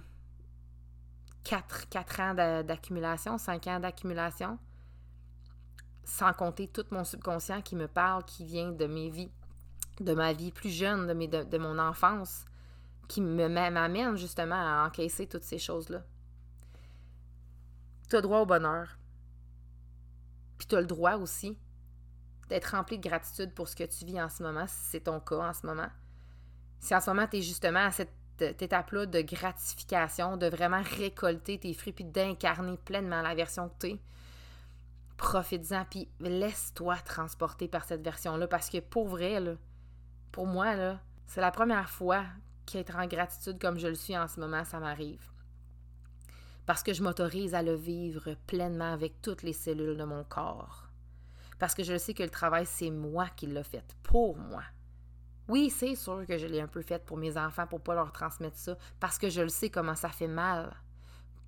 4, 1.45 1.89
4 1.89 2.19
ans 2.19 2.33
d'accumulation, 2.63 3.37
5 3.37 3.67
ans 3.67 3.79
d'accumulation, 3.79 4.57
sans 6.03 6.33
compter 6.33 6.67
tout 6.67 6.85
mon 6.91 7.03
subconscient 7.03 7.61
qui 7.61 7.75
me 7.75 7.87
parle, 7.87 8.25
qui 8.25 8.43
vient 8.43 8.71
de 8.71 8.85
mes 8.85 9.09
vies, 9.09 9.31
de 9.99 10.13
ma 10.13 10.33
vie 10.33 10.51
plus 10.51 10.71
jeune, 10.71 11.07
de, 11.07 11.57
mon 11.57 11.79
enfance, 11.79 12.45
qui 13.07 13.21
m'amène 13.21 14.15
justement 14.17 14.55
à 14.55 14.87
encaisser 14.87 15.27
toutes 15.27 15.43
ces 15.43 15.59
choses-là. 15.59 16.03
Tu 18.09 18.15
as 18.15 18.21
droit 18.21 18.39
au 18.39 18.45
bonheur. 18.45 18.97
Puis 20.57 20.67
tu 20.67 20.75
as 20.75 20.81
le 20.81 20.87
droit 20.87 21.15
aussi 21.15 21.57
d'être 22.49 22.75
rempli 22.75 22.97
de 22.97 23.07
gratitude 23.07 23.53
pour 23.53 23.67
ce 23.67 23.75
que 23.75 23.83
tu 23.83 24.05
vis 24.05 24.21
en 24.21 24.29
ce 24.29 24.41
moment, 24.41 24.65
si 24.67 24.83
c'est 24.85 25.01
ton 25.01 25.19
cas 25.19 25.49
en 25.49 25.53
ce 25.53 25.65
moment. 25.65 25.89
Si 26.79 26.95
en 26.95 27.01
ce 27.01 27.09
moment, 27.09 27.27
tu 27.27 27.37
es 27.37 27.41
justement 27.41 27.85
à 27.85 27.91
cette 27.91 28.13
étape-là 28.41 29.05
de 29.05 29.21
gratification, 29.21 30.37
de 30.37 30.47
vraiment 30.47 30.81
récolter 30.97 31.57
tes 31.59 31.73
fruits, 31.73 31.93
puis 31.93 32.05
d'incarner 32.05 32.77
pleinement 32.77 33.21
la 33.21 33.35
version 33.35 33.69
que 33.69 33.87
tu 33.87 33.93
es, 33.93 33.99
profite-en, 35.17 35.85
puis 35.85 36.09
laisse-toi 36.19 36.95
transporter 36.97 37.67
par 37.67 37.85
cette 37.85 38.03
version-là, 38.03 38.47
parce 38.47 38.69
que 38.69 38.79
pour 38.79 39.07
vrai, 39.07 39.39
pour 40.31 40.47
moi, 40.47 40.75
là, 40.75 40.99
c'est 41.27 41.41
la 41.41 41.51
première 41.51 41.89
fois 41.89 42.23
qu'être 42.65 42.95
en 42.95 43.07
gratitude 43.07 43.59
comme 43.59 43.79
je 43.79 43.87
le 43.87 43.95
suis 43.95 44.17
en 44.17 44.27
ce 44.27 44.39
moment, 44.39 44.63
ça 44.63 44.79
m'arrive. 44.79 45.31
Parce 46.65 46.81
que 46.81 46.93
je 46.93 47.03
m'autorise 47.03 47.53
à 47.53 47.61
le 47.61 47.75
vivre 47.75 48.35
pleinement 48.47 48.91
avec 48.91 49.21
toutes 49.21 49.43
les 49.43 49.53
cellules 49.53 49.97
de 49.97 50.03
mon 50.03 50.23
corps. 50.23 50.89
Parce 51.59 51.75
que 51.75 51.83
je 51.83 51.97
sais 51.97 52.13
que 52.13 52.23
le 52.23 52.29
travail, 52.29 52.65
c'est 52.65 52.89
moi 52.89 53.27
qui 53.35 53.47
l'ai 53.47 53.63
fait, 53.63 53.95
pour 54.03 54.35
moi. 54.37 54.63
Oui, 55.47 55.69
c'est 55.69 55.95
sûr 55.95 56.25
que 56.27 56.37
je 56.37 56.47
l'ai 56.47 56.59
un 56.59 56.67
peu 56.67 56.81
fait 56.81 57.05
pour 57.05 57.17
mes 57.17 57.37
enfants, 57.37 57.67
pour 57.67 57.81
pas 57.81 57.93
leur 57.93 58.11
transmettre 58.11 58.57
ça, 58.57 58.77
parce 58.99 59.19
que 59.19 59.29
je 59.29 59.41
le 59.41 59.49
sais 59.49 59.69
comment 59.69 59.95
ça 59.95 60.09
fait 60.09 60.27
mal. 60.27 60.75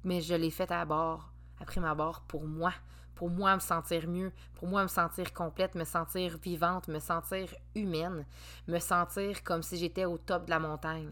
Mais 0.04 0.22
je 0.22 0.36
l'ai 0.36 0.52
fait 0.52 0.72
à 0.72 0.86
bord, 0.86 1.32
après 1.60 1.82
ma 1.82 1.96
bord, 1.96 2.22
pour 2.22 2.46
moi, 2.46 2.74
pour 3.16 3.32
moi 3.32 3.56
me 3.56 3.60
sentir 3.60 4.08
mieux, 4.08 4.32
pour 4.54 4.68
moi 4.68 4.84
me 4.84 4.88
sentir 4.88 5.34
complète, 5.34 5.74
me 5.74 5.84
sentir 5.84 6.38
vivante, 6.38 6.88
me 6.88 7.00
sentir 7.00 7.50
humaine, 7.74 8.26
me 8.68 8.78
sentir 8.78 9.44
comme 9.44 9.64
si 9.64 9.78
j'étais 9.78 10.06
au 10.06 10.20
top 10.20 10.46
de 10.46 10.52
la 10.52 10.60
montagne. 10.60 11.12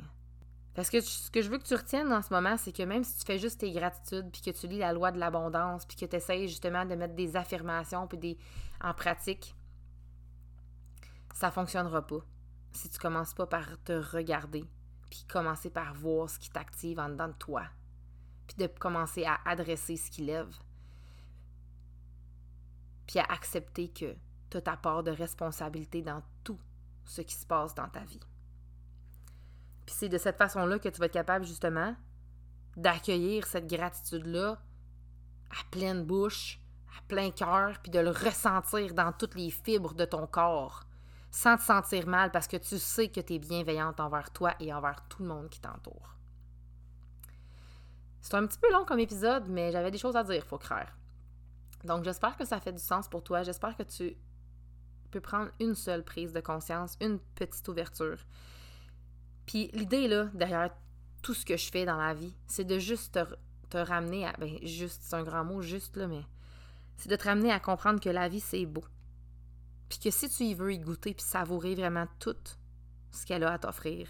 Parce 0.75 0.92
que 0.92 1.01
ce 1.01 1.32
que 1.32 1.42
je 1.42 1.50
veux 1.50 1.58
que 1.58 1.63
tu 1.63 1.74
retiennes 1.74 2.13
en 2.13 2.22
ce 2.22 2.32
moment, 2.32 2.58
c'est 2.58 2.72
que 2.72 2.84
même 2.84 3.04
si 3.04 3.18
tu 3.18 3.25
fais 3.25 3.39
juste 3.39 3.62
tes 3.62 3.72
gratitudes, 3.72 4.30
puis 4.32 4.42
que 4.42 4.51
tu 4.51 4.68
lis 4.68 4.77
la 4.77 4.94
loi 4.94 5.12
de 5.12 5.18
l'abondance, 5.18 5.86
puis 5.86 5.98
que 5.98 6.06
tu 6.06 6.15
essayes 6.15 6.48
justement 6.48 6.86
de 6.86 6.94
mettre 6.94 7.15
des 7.15 7.36
affirmations 7.36 8.06
puis 8.08 8.18
des 8.18 8.38
en 8.84 8.94
pratique, 8.94 9.56
ça 11.34 11.50
fonctionnera 11.50 12.06
pas 12.06 12.20
si 12.77 12.89
tu 12.89 13.00
commences 13.00 13.34
pas 13.34 13.48
par 13.48 13.82
te 13.84 13.94
regarder, 13.94 14.65
puis 15.10 15.25
commencer 15.29 15.70
par 15.70 15.94
voir 15.94 16.29
ce 16.29 16.39
qui 16.39 16.50
t'active 16.50 17.00
en 17.00 17.10
dedans 17.10 17.27
de 17.27 17.34
toi, 17.34 17.63
puis 18.48 18.58
de 18.58 18.67
commencer 18.67 19.25
à 19.25 19.39
adresser 19.46 19.98
ce 19.98 20.10
qui 20.10 20.24
lève 20.24 20.53
puis 23.08 23.20
à 23.20 23.24
accepter 23.24 23.89
que 23.89 24.15
tu 24.50 24.58
as 24.58 24.62
ta 24.62 24.77
part 24.77 25.03
de 25.03 25.12
responsabilité 25.12 26.01
dans 26.01 26.22
tout 26.44 26.60
ce 27.05 27.22
qui 27.22 27.36
se 27.36 27.46
passe 27.46 27.75
dans 27.75 27.89
ta 27.89 28.01
vie. 28.01 28.20
Puis 29.86 29.96
c'est 29.96 30.10
de 30.10 30.17
cette 30.17 30.38
façon-là 30.38 30.79
que 30.79 30.89
tu 30.89 31.00
vas 31.00 31.05
être 31.05 31.13
capable 31.13 31.46
justement 31.46 31.96
d'accueillir 32.75 33.46
cette 33.46 33.67
gratitude-là 33.67 34.60
à 35.51 35.63
pleine 35.72 36.03
bouche, 36.03 36.60
à 36.98 37.01
plein 37.08 37.29
cœur, 37.32 37.79
puis 37.82 37.91
de 37.91 38.00
le 38.00 38.10
ressentir 38.10 38.94
dans 38.94 39.12
toutes 39.13 39.36
les 39.36 39.51
fibres 39.51 39.94
de 39.94 40.05
ton 40.05 40.25
corps, 40.25 40.85
sans 41.36 41.58
te 41.58 41.63
sentir 41.63 42.08
mal 42.08 42.32
parce 42.32 42.48
que 42.48 42.56
tu 42.56 42.77
sais 42.77 43.10
que 43.10 43.20
tu 43.20 43.34
es 43.34 43.39
bienveillante 43.39 44.00
envers 44.00 44.32
toi 44.32 44.56
et 44.62 44.74
envers 44.74 45.06
tout 45.10 45.22
le 45.22 45.27
monde 45.27 45.50
qui 45.50 45.60
t'entoure. 45.60 46.15
C'est 48.22 48.36
un 48.36 48.48
petit 48.48 48.58
peu 48.58 48.72
long 48.72 48.86
comme 48.86 49.00
épisode, 49.00 49.50
mais 49.50 49.70
j'avais 49.74 49.92
des 49.92 49.98
choses 49.98 50.15
à 50.15 50.24
dire, 50.24 50.46
faut 50.46 50.58
croire. 50.58 50.88
Donc, 51.84 52.06
j'espère 52.06 52.38
que 52.38 52.46
ça 52.46 52.62
fait 52.62 52.72
du 52.72 52.82
sens 52.82 53.10
pour 53.10 53.22
toi. 53.22 53.44
J'espère 53.44 53.75
que 53.75 53.84
tu 53.84 54.15
peux 55.12 55.20
prendre 55.20 55.51
une 55.60 55.75
seule 55.75 56.06
prise 56.06 56.32
de 56.32 56.39
conscience, 56.39 56.96
une 57.01 57.20
petite 57.20 57.68
ouverture. 57.68 58.18
Puis 59.46 59.70
l'idée, 59.74 60.08
là, 60.08 60.30
derrière 60.34 60.70
tout 61.22 61.34
ce 61.34 61.46
que 61.46 61.58
je 61.58 61.70
fais 61.70 61.84
dans 61.84 61.98
la 61.98 62.13
vie, 62.13 62.34
c'est 62.48 62.63
de 62.63 62.80
juste 62.80 63.20
te, 63.70 63.77
ramener 63.77 64.25
à... 64.25 64.32
Ben, 64.39 64.58
juste, 64.65 65.01
c'est 65.04 65.18
un 65.18 65.24
grand 65.24 65.44
mot, 65.44 65.62
juste, 65.62 65.98
là, 65.98 66.08
mais... 66.08 66.24
C'est 66.96 67.10
de 67.10 67.15
te 67.18 67.25
ramener 67.25 67.51
à 67.51 67.60
comprendre 67.60 68.00
que 68.00 68.10
la 68.10 68.30
vie, 68.30 68.39
c'est 68.39 68.65
beau. 68.65 68.86
Puis 69.89 70.00
que 70.00 70.12
si 70.12 70.30
tu 70.30 70.44
y 70.44 70.54
veux 70.54 70.74
y 70.74 70.80
goûter 70.80 71.13
puis 71.13 71.25
savourer 71.25 71.75
vraiment 71.75 72.08
tout 72.20 72.36
ce 73.12 73.25
qu'elle 73.25 73.44
a 73.44 73.54
à 73.54 73.60
t'offrir, 73.60 74.08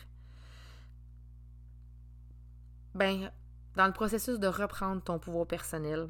ben, 2.94 3.32
dans 3.75 3.88
le 3.88 3.94
processus 3.94 4.39
de 4.39 4.48
reprendre 4.48 5.03
ton 5.03 5.20
pouvoir 5.20 5.46
personnel, 5.46 6.10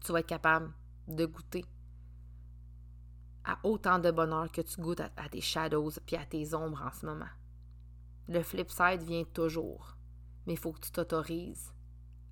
tu 0.00 0.12
vas 0.12 0.20
être 0.20 0.26
capable 0.26 0.72
de 1.06 1.26
goûter 1.26 1.64
à 3.44 3.58
autant 3.62 3.98
de 3.98 4.10
bonheur 4.10 4.50
que 4.52 4.60
tu 4.60 4.80
goûtes 4.80 5.00
à, 5.00 5.28
tes 5.30 5.40
shadows 5.40 5.92
puis 6.06 6.16
à 6.16 6.24
tes 6.24 6.54
ombres 6.54 6.82
en 6.82 6.92
ce 6.92 7.06
moment. 7.06 7.28
Le 8.28 8.42
flip 8.42 8.70
side 8.70 9.02
vient 9.02 9.24
toujours, 9.24 9.96
mais 10.46 10.54
il 10.54 10.58
faut 10.58 10.72
que 10.72 10.80
tu 10.80 10.90
t'autorises 10.90 11.72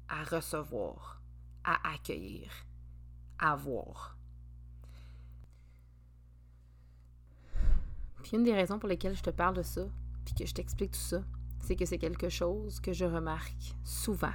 à 0.08 0.24
recevoir, 0.24 1.22
à 1.64 1.94
accueillir, 1.94 2.50
à 3.38 3.56
voir. 3.56 4.15
Une 8.32 8.42
des 8.42 8.54
raisons 8.54 8.78
pour 8.78 8.88
lesquelles 8.88 9.16
je 9.16 9.22
te 9.22 9.30
parle 9.30 9.56
de 9.56 9.62
ça, 9.62 9.82
puis 10.24 10.34
que 10.34 10.46
je 10.46 10.52
t'explique 10.52 10.92
tout 10.92 10.98
ça, 10.98 11.22
c'est 11.60 11.76
que 11.76 11.84
c'est 11.84 11.98
quelque 11.98 12.28
chose 12.28 12.80
que 12.80 12.92
je 12.92 13.04
remarque 13.04 13.76
souvent 13.84 14.32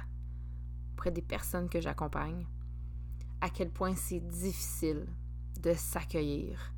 auprès 0.94 1.10
des 1.10 1.22
personnes 1.22 1.68
que 1.68 1.80
j'accompagne, 1.80 2.46
à 3.40 3.50
quel 3.50 3.70
point 3.70 3.94
c'est 3.94 4.20
difficile 4.20 5.06
de 5.60 5.74
s'accueillir 5.74 6.72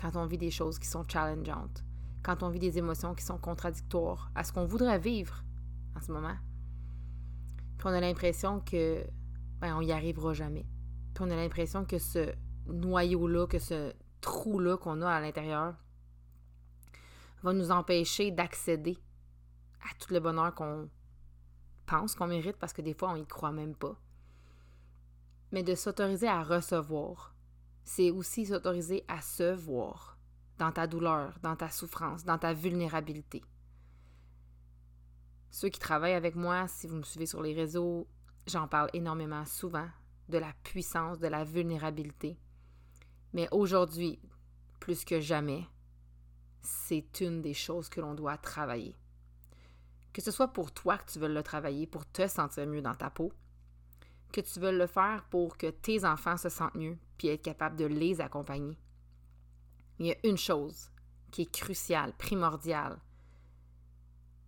quand 0.00 0.16
on 0.16 0.26
vit 0.26 0.38
des 0.38 0.50
choses 0.50 0.78
qui 0.78 0.86
sont 0.86 1.04
challengeantes, 1.06 1.84
quand 2.22 2.42
on 2.42 2.50
vit 2.50 2.58
des 2.58 2.78
émotions 2.78 3.14
qui 3.14 3.24
sont 3.24 3.38
contradictoires 3.38 4.30
à 4.34 4.44
ce 4.44 4.52
qu'on 4.52 4.64
voudrait 4.64 4.98
vivre 4.98 5.44
en 5.96 6.00
ce 6.00 6.12
moment. 6.12 6.36
Puis 7.78 7.88
on 7.88 7.92
a 7.92 8.00
l'impression 8.00 8.60
que 8.60 9.04
ben, 9.60 9.76
on 9.76 9.82
n'y 9.82 9.92
arrivera 9.92 10.34
jamais. 10.34 10.66
Puis 11.14 11.24
on 11.24 11.30
a 11.30 11.36
l'impression 11.36 11.84
que 11.84 11.98
ce 11.98 12.32
noyau-là, 12.66 13.46
que 13.46 13.58
ce 13.58 13.92
trou-là 14.20 14.76
qu'on 14.76 15.02
a 15.02 15.10
à 15.10 15.20
l'intérieur 15.20 15.74
va 17.42 17.52
nous 17.52 17.70
empêcher 17.70 18.30
d'accéder 18.30 18.98
à 19.82 19.94
tout 19.98 20.12
le 20.12 20.20
bonheur 20.20 20.54
qu'on 20.54 20.88
pense 21.86 22.14
qu'on 22.14 22.26
mérite 22.26 22.56
parce 22.56 22.72
que 22.72 22.82
des 22.82 22.94
fois 22.94 23.10
on 23.10 23.16
y 23.16 23.26
croit 23.26 23.52
même 23.52 23.74
pas 23.74 23.96
mais 25.52 25.62
de 25.62 25.74
s'autoriser 25.74 26.28
à 26.28 26.42
recevoir, 26.42 27.34
c'est 27.84 28.10
aussi 28.10 28.46
s'autoriser 28.46 29.04
à 29.08 29.20
se 29.20 29.54
voir 29.54 30.18
dans 30.58 30.72
ta 30.72 30.86
douleur, 30.86 31.38
dans 31.42 31.56
ta 31.56 31.70
souffrance, 31.70 32.24
dans 32.24 32.38
ta 32.38 32.52
vulnérabilité. 32.52 33.42
Ceux 35.50 35.68
qui 35.68 35.80
travaillent 35.80 36.14
avec 36.14 36.36
moi, 36.36 36.68
si 36.68 36.86
vous 36.86 36.96
me 36.96 37.02
suivez 37.02 37.26
sur 37.26 37.42
les 37.42 37.54
réseaux, 37.54 38.06
j'en 38.46 38.68
parle 38.68 38.90
énormément 38.92 39.44
souvent 39.44 39.88
de 40.28 40.38
la 40.38 40.52
puissance, 40.62 41.18
de 41.18 41.26
la 41.26 41.42
vulnérabilité. 41.42 42.38
Mais 43.32 43.48
aujourd'hui, 43.50 44.20
plus 44.78 45.04
que 45.04 45.18
jamais, 45.18 45.66
c'est 46.62 47.20
une 47.20 47.42
des 47.42 47.54
choses 47.54 47.88
que 47.88 48.00
l'on 48.00 48.14
doit 48.14 48.36
travailler. 48.36 48.96
Que 50.12 50.22
ce 50.22 50.30
soit 50.30 50.48
pour 50.48 50.72
toi 50.72 50.98
que 50.98 51.10
tu 51.10 51.18
veux 51.18 51.32
le 51.32 51.42
travailler, 51.42 51.86
pour 51.86 52.04
te 52.06 52.26
sentir 52.26 52.66
mieux 52.66 52.82
dans 52.82 52.94
ta 52.94 53.10
peau, 53.10 53.32
que 54.32 54.40
tu 54.40 54.60
veux 54.60 54.76
le 54.76 54.86
faire 54.86 55.24
pour 55.30 55.56
que 55.56 55.70
tes 55.70 56.04
enfants 56.04 56.36
se 56.36 56.48
sentent 56.48 56.74
mieux 56.74 56.98
puis 57.18 57.28
être 57.28 57.42
capable 57.42 57.76
de 57.76 57.86
les 57.86 58.20
accompagner. 58.20 58.78
Il 59.98 60.06
y 60.06 60.12
a 60.12 60.16
une 60.24 60.38
chose 60.38 60.90
qui 61.30 61.42
est 61.42 61.52
cruciale, 61.52 62.12
primordiale, 62.16 62.98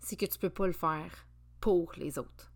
c'est 0.00 0.16
que 0.16 0.26
tu 0.26 0.36
ne 0.36 0.40
peux 0.40 0.50
pas 0.50 0.66
le 0.66 0.72
faire 0.72 1.26
pour 1.60 1.92
les 1.96 2.18
autres. 2.18 2.51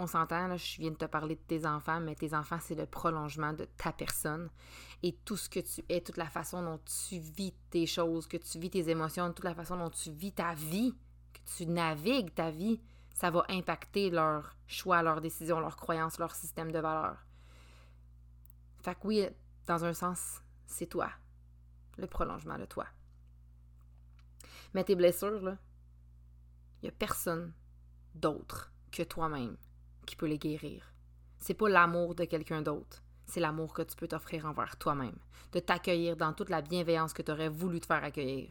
On 0.00 0.06
s'entend, 0.06 0.56
je 0.56 0.80
viens 0.80 0.92
de 0.92 0.96
te 0.96 1.06
parler 1.06 1.34
de 1.34 1.40
tes 1.40 1.66
enfants, 1.66 1.98
mais 1.98 2.14
tes 2.14 2.32
enfants, 2.32 2.60
c'est 2.60 2.76
le 2.76 2.86
prolongement 2.86 3.52
de 3.52 3.64
ta 3.64 3.92
personne. 3.92 4.48
Et 5.02 5.12
tout 5.24 5.36
ce 5.36 5.48
que 5.48 5.58
tu 5.58 5.84
es, 5.88 6.00
toute 6.00 6.18
la 6.18 6.30
façon 6.30 6.62
dont 6.62 6.78
tu 6.84 7.18
vis 7.18 7.52
tes 7.70 7.84
choses, 7.84 8.28
que 8.28 8.36
tu 8.36 8.60
vis 8.60 8.70
tes 8.70 8.90
émotions, 8.90 9.32
toute 9.32 9.44
la 9.44 9.56
façon 9.56 9.76
dont 9.76 9.90
tu 9.90 10.12
vis 10.12 10.32
ta 10.32 10.54
vie, 10.54 10.94
que 11.32 11.40
tu 11.56 11.66
navigues 11.66 12.32
ta 12.32 12.52
vie, 12.52 12.80
ça 13.12 13.32
va 13.32 13.44
impacter 13.48 14.08
leurs 14.10 14.54
choix, 14.68 15.02
leurs 15.02 15.20
décisions, 15.20 15.58
leurs 15.58 15.74
croyances, 15.74 16.20
leur 16.20 16.32
système 16.36 16.70
de 16.70 16.78
valeurs. 16.78 17.18
Fait 18.82 18.94
que 18.94 19.04
oui, 19.04 19.26
dans 19.66 19.84
un 19.84 19.94
sens, 19.94 20.40
c'est 20.64 20.86
toi, 20.86 21.10
le 21.96 22.06
prolongement 22.06 22.56
de 22.56 22.66
toi. 22.66 22.86
Mais 24.74 24.84
tes 24.84 24.94
blessures, 24.94 25.56
il 26.82 26.84
n'y 26.84 26.88
a 26.88 26.92
personne 26.92 27.52
d'autre 28.14 28.72
que 28.92 29.02
toi-même 29.02 29.56
qui 30.08 30.16
peut 30.16 30.26
les 30.26 30.38
guérir. 30.38 30.92
C'est 31.38 31.54
pas 31.54 31.68
l'amour 31.68 32.14
de 32.14 32.24
quelqu'un 32.24 32.62
d'autre, 32.62 33.02
c'est 33.26 33.40
l'amour 33.40 33.74
que 33.74 33.82
tu 33.82 33.94
peux 33.94 34.08
t'offrir 34.08 34.46
envers 34.46 34.76
toi-même, 34.78 35.18
de 35.52 35.60
t'accueillir 35.60 36.16
dans 36.16 36.32
toute 36.32 36.48
la 36.48 36.62
bienveillance 36.62 37.12
que 37.12 37.22
tu 37.22 37.30
aurais 37.30 37.48
voulu 37.48 37.78
te 37.78 37.86
faire 37.86 38.02
accueillir, 38.02 38.50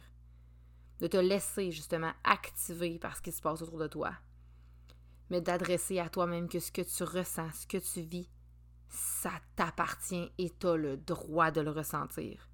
de 1.00 1.06
te 1.08 1.16
laisser 1.16 1.70
justement 1.70 2.12
activer 2.24 2.98
par 2.98 3.16
ce 3.16 3.22
qui 3.22 3.32
se 3.32 3.42
passe 3.42 3.60
autour 3.60 3.78
de 3.78 3.88
toi, 3.88 4.12
mais 5.30 5.40
d'adresser 5.40 5.98
à 5.98 6.08
toi-même 6.08 6.48
que 6.48 6.60
ce 6.60 6.72
que 6.72 6.82
tu 6.82 7.02
ressens, 7.02 7.50
ce 7.52 7.66
que 7.66 7.78
tu 7.78 8.00
vis, 8.00 8.30
ça 8.88 9.32
t'appartient 9.56 10.32
et 10.38 10.50
tu 10.58 10.66
as 10.66 10.76
le 10.76 10.96
droit 10.96 11.50
de 11.50 11.60
le 11.60 11.70
ressentir. 11.70 12.48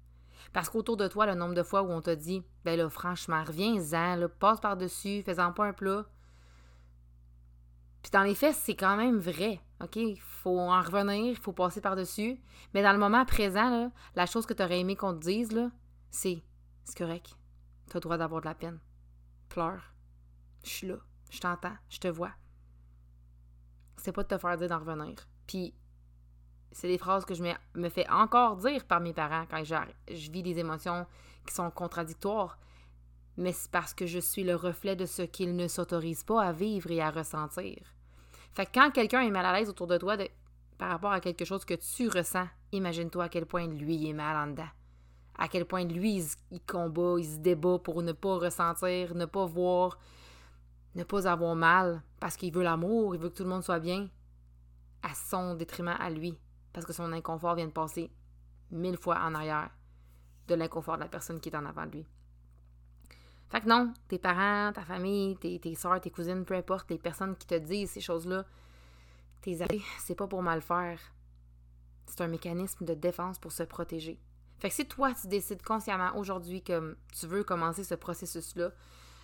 Parce 0.51 0.69
qu'autour 0.69 0.97
de 0.97 1.07
toi, 1.07 1.25
le 1.25 1.35
nombre 1.35 1.53
de 1.53 1.63
fois 1.63 1.81
où 1.81 1.91
on 1.91 2.01
t'a 2.01 2.15
dit 2.15 2.43
Ben 2.63 2.77
là, 2.77 2.89
franchement, 2.89 3.43
reviens-en, 3.43 4.27
passe 4.39 4.59
par-dessus, 4.59 5.21
fais-en 5.23 5.53
pas 5.53 5.65
un 5.65 5.73
plat. 5.73 6.05
Puis 8.05 8.11
dans 8.11 8.21
les 8.21 8.35
faits, 8.35 8.53
c'est 8.53 8.75
quand 8.75 8.97
même 8.97 9.17
vrai. 9.17 9.59
OK? 9.81 9.95
Il 9.95 10.21
faut 10.21 10.59
en 10.59 10.79
revenir, 10.79 11.25
il 11.25 11.35
faut 11.35 11.53
passer 11.53 11.81
par-dessus. 11.81 12.39
Mais 12.75 12.83
dans 12.83 12.91
le 12.91 12.99
moment 12.99 13.25
présent, 13.25 13.91
la 14.13 14.27
chose 14.27 14.45
que 14.45 14.53
tu 14.53 14.61
aurais 14.61 14.79
aimé 14.79 14.95
qu'on 14.95 15.15
te 15.15 15.21
dise, 15.21 15.59
c'est 16.11 16.43
c'est 16.83 16.99
correct. 16.99 17.35
Tu 17.89 17.93
as 17.93 17.95
le 17.95 18.01
droit 18.01 18.17
d'avoir 18.17 18.41
de 18.41 18.45
la 18.45 18.53
peine. 18.53 18.79
Pleure. 19.49 19.95
Je 20.63 20.69
suis 20.69 20.87
là. 20.87 20.97
Je 21.31 21.39
t'entends. 21.39 21.75
Je 21.89 21.97
te 21.97 22.07
vois. 22.07 22.29
C'est 23.97 24.11
pas 24.11 24.21
de 24.21 24.27
te 24.27 24.37
faire 24.37 24.55
dire 24.55 24.69
d'en 24.69 24.81
revenir. 24.81 25.15
Puis, 25.47 25.73
c'est 26.73 26.87
des 26.87 26.99
phrases 26.99 27.25
que 27.25 27.33
je 27.33 27.41
me 27.73 27.89
fais 27.89 28.07
encore 28.07 28.57
dire 28.57 28.85
par 28.85 28.99
mes 28.99 29.13
parents 29.13 29.47
quand 29.49 29.63
je, 29.63 29.73
je 30.13 30.29
vis 30.29 30.43
des 30.43 30.59
émotions 30.59 31.07
qui 31.47 31.55
sont 31.55 31.71
contradictoires. 31.71 32.59
Mais 33.35 33.51
c'est 33.51 33.71
parce 33.71 33.95
que 33.95 34.05
je 34.05 34.19
suis 34.19 34.43
le 34.43 34.53
reflet 34.53 34.95
de 34.95 35.07
ce 35.07 35.23
qu'ils 35.23 35.55
ne 35.55 35.67
s'autorisent 35.67 36.23
pas 36.23 36.43
à 36.43 36.51
vivre 36.51 36.91
et 36.91 37.01
à 37.01 37.09
ressentir. 37.09 37.94
Fait 38.55 38.65
que 38.65 38.71
quand 38.73 38.91
quelqu'un 38.91 39.21
est 39.21 39.29
mal 39.29 39.45
à 39.45 39.53
l'aise 39.53 39.69
autour 39.69 39.87
de 39.87 39.97
toi 39.97 40.17
par 40.77 40.89
rapport 40.89 41.11
à 41.11 41.19
quelque 41.19 41.45
chose 41.45 41.65
que 41.65 41.75
tu 41.75 42.07
ressens, 42.09 42.47
imagine-toi 42.71 43.25
à 43.25 43.29
quel 43.29 43.45
point 43.45 43.67
lui 43.67 44.09
est 44.09 44.13
mal 44.13 44.35
en 44.35 44.51
dedans 44.51 44.69
à 45.37 45.47
quel 45.47 45.65
point 45.65 45.83
lui, 45.83 46.23
il, 46.51 46.61
combat, 46.61 47.15
il 47.17 47.25
se 47.25 47.37
débat 47.37 47.79
pour 47.79 48.01
ne 48.01 48.11
pas 48.13 48.37
ressentir, 48.37 49.15
ne 49.15 49.25
pas 49.25 49.45
voir, 49.45 49.97
ne 50.95 51.03
pas 51.03 51.27
avoir 51.27 51.55
mal, 51.55 52.01
parce 52.19 52.37
qu'il 52.37 52.53
veut 52.53 52.63
l'amour, 52.63 53.15
il 53.15 53.21
veut 53.21 53.29
que 53.29 53.35
tout 53.35 53.43
le 53.43 53.49
monde 53.49 53.63
soit 53.63 53.79
bien, 53.79 54.07
à 55.03 55.13
son 55.13 55.55
détriment 55.55 55.95
à 55.99 56.09
lui, 56.09 56.37
parce 56.73 56.85
que 56.85 56.93
son 56.93 57.11
inconfort 57.11 57.55
vient 57.55 57.67
de 57.67 57.71
passer 57.71 58.11
mille 58.71 58.97
fois 58.97 59.19
en 59.19 59.35
arrière 59.35 59.69
de 60.47 60.55
l'inconfort 60.55 60.95
de 60.95 61.01
la 61.01 61.09
personne 61.09 61.39
qui 61.39 61.49
est 61.49 61.55
en 61.55 61.65
avant 61.65 61.85
de 61.85 61.91
lui. 61.91 62.05
Fait 63.55 63.61
que 63.61 63.69
non, 63.69 63.93
tes 64.09 64.19
parents, 64.19 64.73
ta 64.73 64.83
famille, 64.83 65.37
tes, 65.37 65.57
tes 65.59 65.75
soeurs, 65.75 66.01
tes 66.01 66.11
cousines, 66.11 66.43
peu 66.43 66.55
importe, 66.55 66.91
les 66.91 66.97
personnes 66.97 67.37
qui 67.37 67.47
te 67.47 67.55
disent 67.55 67.91
ces 67.91 68.01
choses-là, 68.01 68.43
tes 69.39 69.61
amis, 69.61 69.81
c'est 69.99 70.13
pas 70.13 70.27
pour 70.27 70.43
mal 70.43 70.61
faire. 70.61 70.99
C'est 72.05 72.19
un 72.19 72.27
mécanisme 72.27 72.83
de 72.83 72.93
défense 72.93 73.39
pour 73.39 73.53
se 73.53 73.63
protéger. 73.63 74.19
Fait 74.59 74.67
que 74.67 74.75
si 74.75 74.85
toi, 74.85 75.13
tu 75.13 75.27
décides 75.27 75.61
consciemment 75.61 76.17
aujourd'hui 76.17 76.63
que 76.63 76.97
tu 77.17 77.27
veux 77.27 77.45
commencer 77.45 77.85
ce 77.85 77.95
processus-là, 77.95 78.71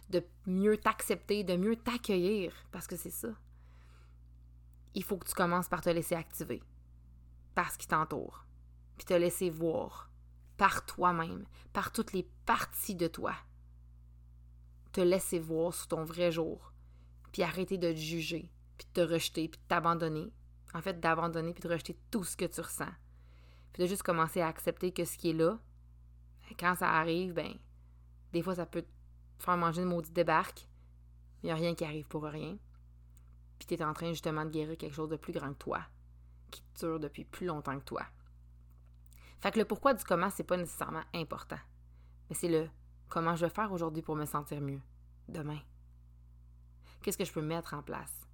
de 0.10 0.24
mieux 0.48 0.78
t'accepter, 0.78 1.44
de 1.44 1.58
mieux 1.58 1.76
t'accueillir, 1.76 2.54
parce 2.72 2.88
que 2.88 2.96
c'est 2.96 3.10
ça, 3.10 3.34
il 4.94 5.04
faut 5.04 5.18
que 5.18 5.28
tu 5.28 5.36
commences 5.36 5.68
par 5.68 5.82
te 5.82 5.90
laisser 5.90 6.16
activer 6.16 6.64
par 7.54 7.70
ce 7.70 7.78
qui 7.78 7.88
t'entoure, 7.88 8.46
puis 8.96 9.04
te 9.04 9.14
laisser 9.14 9.50
voir 9.50 10.10
par 10.56 10.86
toi-même, 10.86 11.44
par 11.74 11.92
toutes 11.92 12.14
les 12.14 12.30
parties 12.46 12.96
de 12.96 13.08
toi. 13.08 13.34
Te 14.92 15.02
laisser 15.02 15.40
voir 15.40 15.74
sous 15.74 15.88
ton 15.88 16.04
vrai 16.04 16.32
jour, 16.32 16.74
puis 17.32 17.44
arrêter 17.44 17.78
de 17.78 17.92
te 17.92 17.98
juger, 17.98 18.52
puis 18.78 18.88
de 18.94 19.02
te 19.02 19.14
rejeter, 19.14 19.48
puis 19.48 19.60
de 19.60 19.68
t'abandonner. 19.68 20.34
En 20.74 20.82
fait, 20.82 21.00
d'abandonner 21.00 21.54
puis 21.54 21.62
de 21.62 21.74
rejeter 21.74 21.98
tout 22.10 22.24
ce 22.24 22.38
que 22.38 22.46
tu 22.46 22.62
ressens 22.62 22.92
puis 23.74 23.84
de 23.84 23.88
juste 23.88 24.04
commencer 24.04 24.42
à 24.42 24.48
accepter 24.48 24.92
que 24.92 25.06
ce 25.06 25.18
qui 25.18 25.30
est 25.30 25.34
là, 25.34 25.58
quand 26.60 26.76
ça 26.76 26.90
arrive, 26.90 27.34
ben, 27.34 27.54
des 28.34 28.42
fois, 28.42 28.56
ça 28.56 28.66
peut 28.66 28.82
te 28.82 29.44
faire 29.44 29.58
manger 29.58 29.82
une 29.82 29.88
maudite 29.90 30.14
débarque. 30.14 30.68
Il 31.42 31.48
n'y 31.48 31.52
a 31.52 31.56
rien 31.56 31.74
qui 31.74 31.86
arrive 31.86 32.08
pour 32.08 32.24
rien. 32.24 32.58
Puis 33.58 33.68
tu 33.68 33.74
es 33.76 33.84
en 33.84 33.94
train 33.94 34.10
justement 34.10 34.46
de 34.46 34.50
guérir 34.50 34.78
quelque 34.78 34.94
chose 34.94 35.10
de 35.10 35.16
plus 35.16 35.34
grand 35.34 35.54
que 35.54 35.58
toi, 35.58 35.82
qui 36.50 36.62
dure 36.80 37.00
depuis 37.00 37.24
plus 37.24 37.48
longtemps 37.48 37.80
que 37.80 37.86
toi. 37.86 38.06
Fait 39.40 39.52
que 39.52 39.60
le 39.60 39.66
pourquoi 39.66 39.94
du 39.94 40.04
comment, 40.04 40.30
c'est 40.30 40.44
pas 40.44 40.58
nécessairement 40.58 41.04
important. 41.14 41.60
Mais 42.30 42.36
c'est 42.36 42.50
le 42.50 42.70
comment 43.12 43.36
je 43.36 43.46
vais 43.46 43.52
faire 43.52 43.72
aujourd'hui 43.72 44.02
pour 44.02 44.16
me 44.16 44.26
sentir 44.26 44.62
mieux 44.62 44.82
demain? 45.28 45.60
Qu'est-ce 47.04 47.18
que 47.18 47.26
je 47.26 47.32
peux 47.32 47.42
mettre 47.42 47.76
en 47.76 47.84
place 47.84 48.28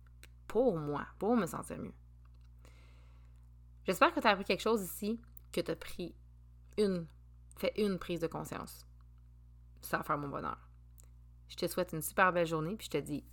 pour 0.48 0.78
moi, 0.78 1.06
pour 1.20 1.36
me 1.36 1.46
sentir 1.46 1.78
mieux? 1.80 1.94
J'espère 3.86 4.14
que 4.14 4.20
tu 4.20 4.28
as 4.28 4.32
appris 4.32 4.46
quelque 4.46 4.62
chose 4.62 4.84
ici, 4.84 5.20
que 5.52 5.60
tu 5.60 5.72
as 5.72 5.76
pris 5.76 6.16
une, 6.78 7.08
fait 7.58 7.74
une 7.78 7.98
prise 7.98 8.20
de 8.22 8.28
conscience. 8.28 8.86
Ça 9.82 9.98
va 9.98 10.04
faire 10.04 10.18
mon 10.18 10.30
bonheur. 10.30 10.70
Je 11.50 11.56
te 11.56 11.68
souhaite 11.68 11.94
une 11.94 12.02
super 12.02 12.32
belle 12.32 12.48
journée, 12.48 12.76
puis 12.76 12.86
je 12.86 12.98
te 12.98 13.04
dis 13.04 13.24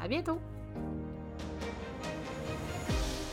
à 0.00 0.08
bientôt! 0.08 0.40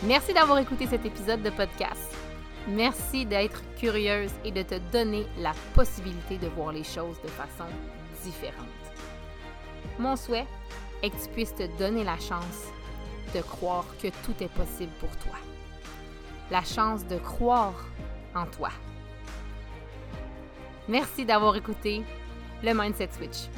Merci 0.03 0.33
d'avoir 0.33 0.59
écouté 0.59 0.85
cet 0.85 1.05
épisode 1.05 1.41
de 1.41 1.49
podcast. 1.49 2.26
Merci 2.67 3.25
d'être 3.25 3.61
curieuse 3.77 4.31
et 4.43 4.51
de 4.51 4.61
te 4.61 4.75
donner 4.91 5.25
la 5.39 5.53
possibilité 5.73 6.37
de 6.37 6.47
voir 6.47 6.71
les 6.71 6.83
choses 6.83 7.21
de 7.23 7.29
façon 7.29 7.69
différente. 8.23 8.65
Mon 9.97 10.15
souhait 10.15 10.47
est 11.01 11.09
que 11.09 11.23
tu 11.23 11.29
puisses 11.29 11.55
te 11.55 11.65
donner 11.77 12.03
la 12.03 12.17
chance 12.17 12.65
de 13.33 13.41
croire 13.41 13.85
que 14.01 14.07
tout 14.07 14.35
est 14.41 14.51
possible 14.51 14.91
pour 14.99 15.15
toi 15.17 15.37
la 16.49 16.63
chance 16.63 17.05
de 17.05 17.17
croire 17.17 17.85
en 18.35 18.45
toi. 18.45 18.69
Merci 20.87 21.25
d'avoir 21.25 21.55
écouté 21.55 22.03
le 22.63 22.73
Mindset 22.73 23.09
Switch. 23.11 23.49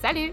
Salut! 0.00 0.32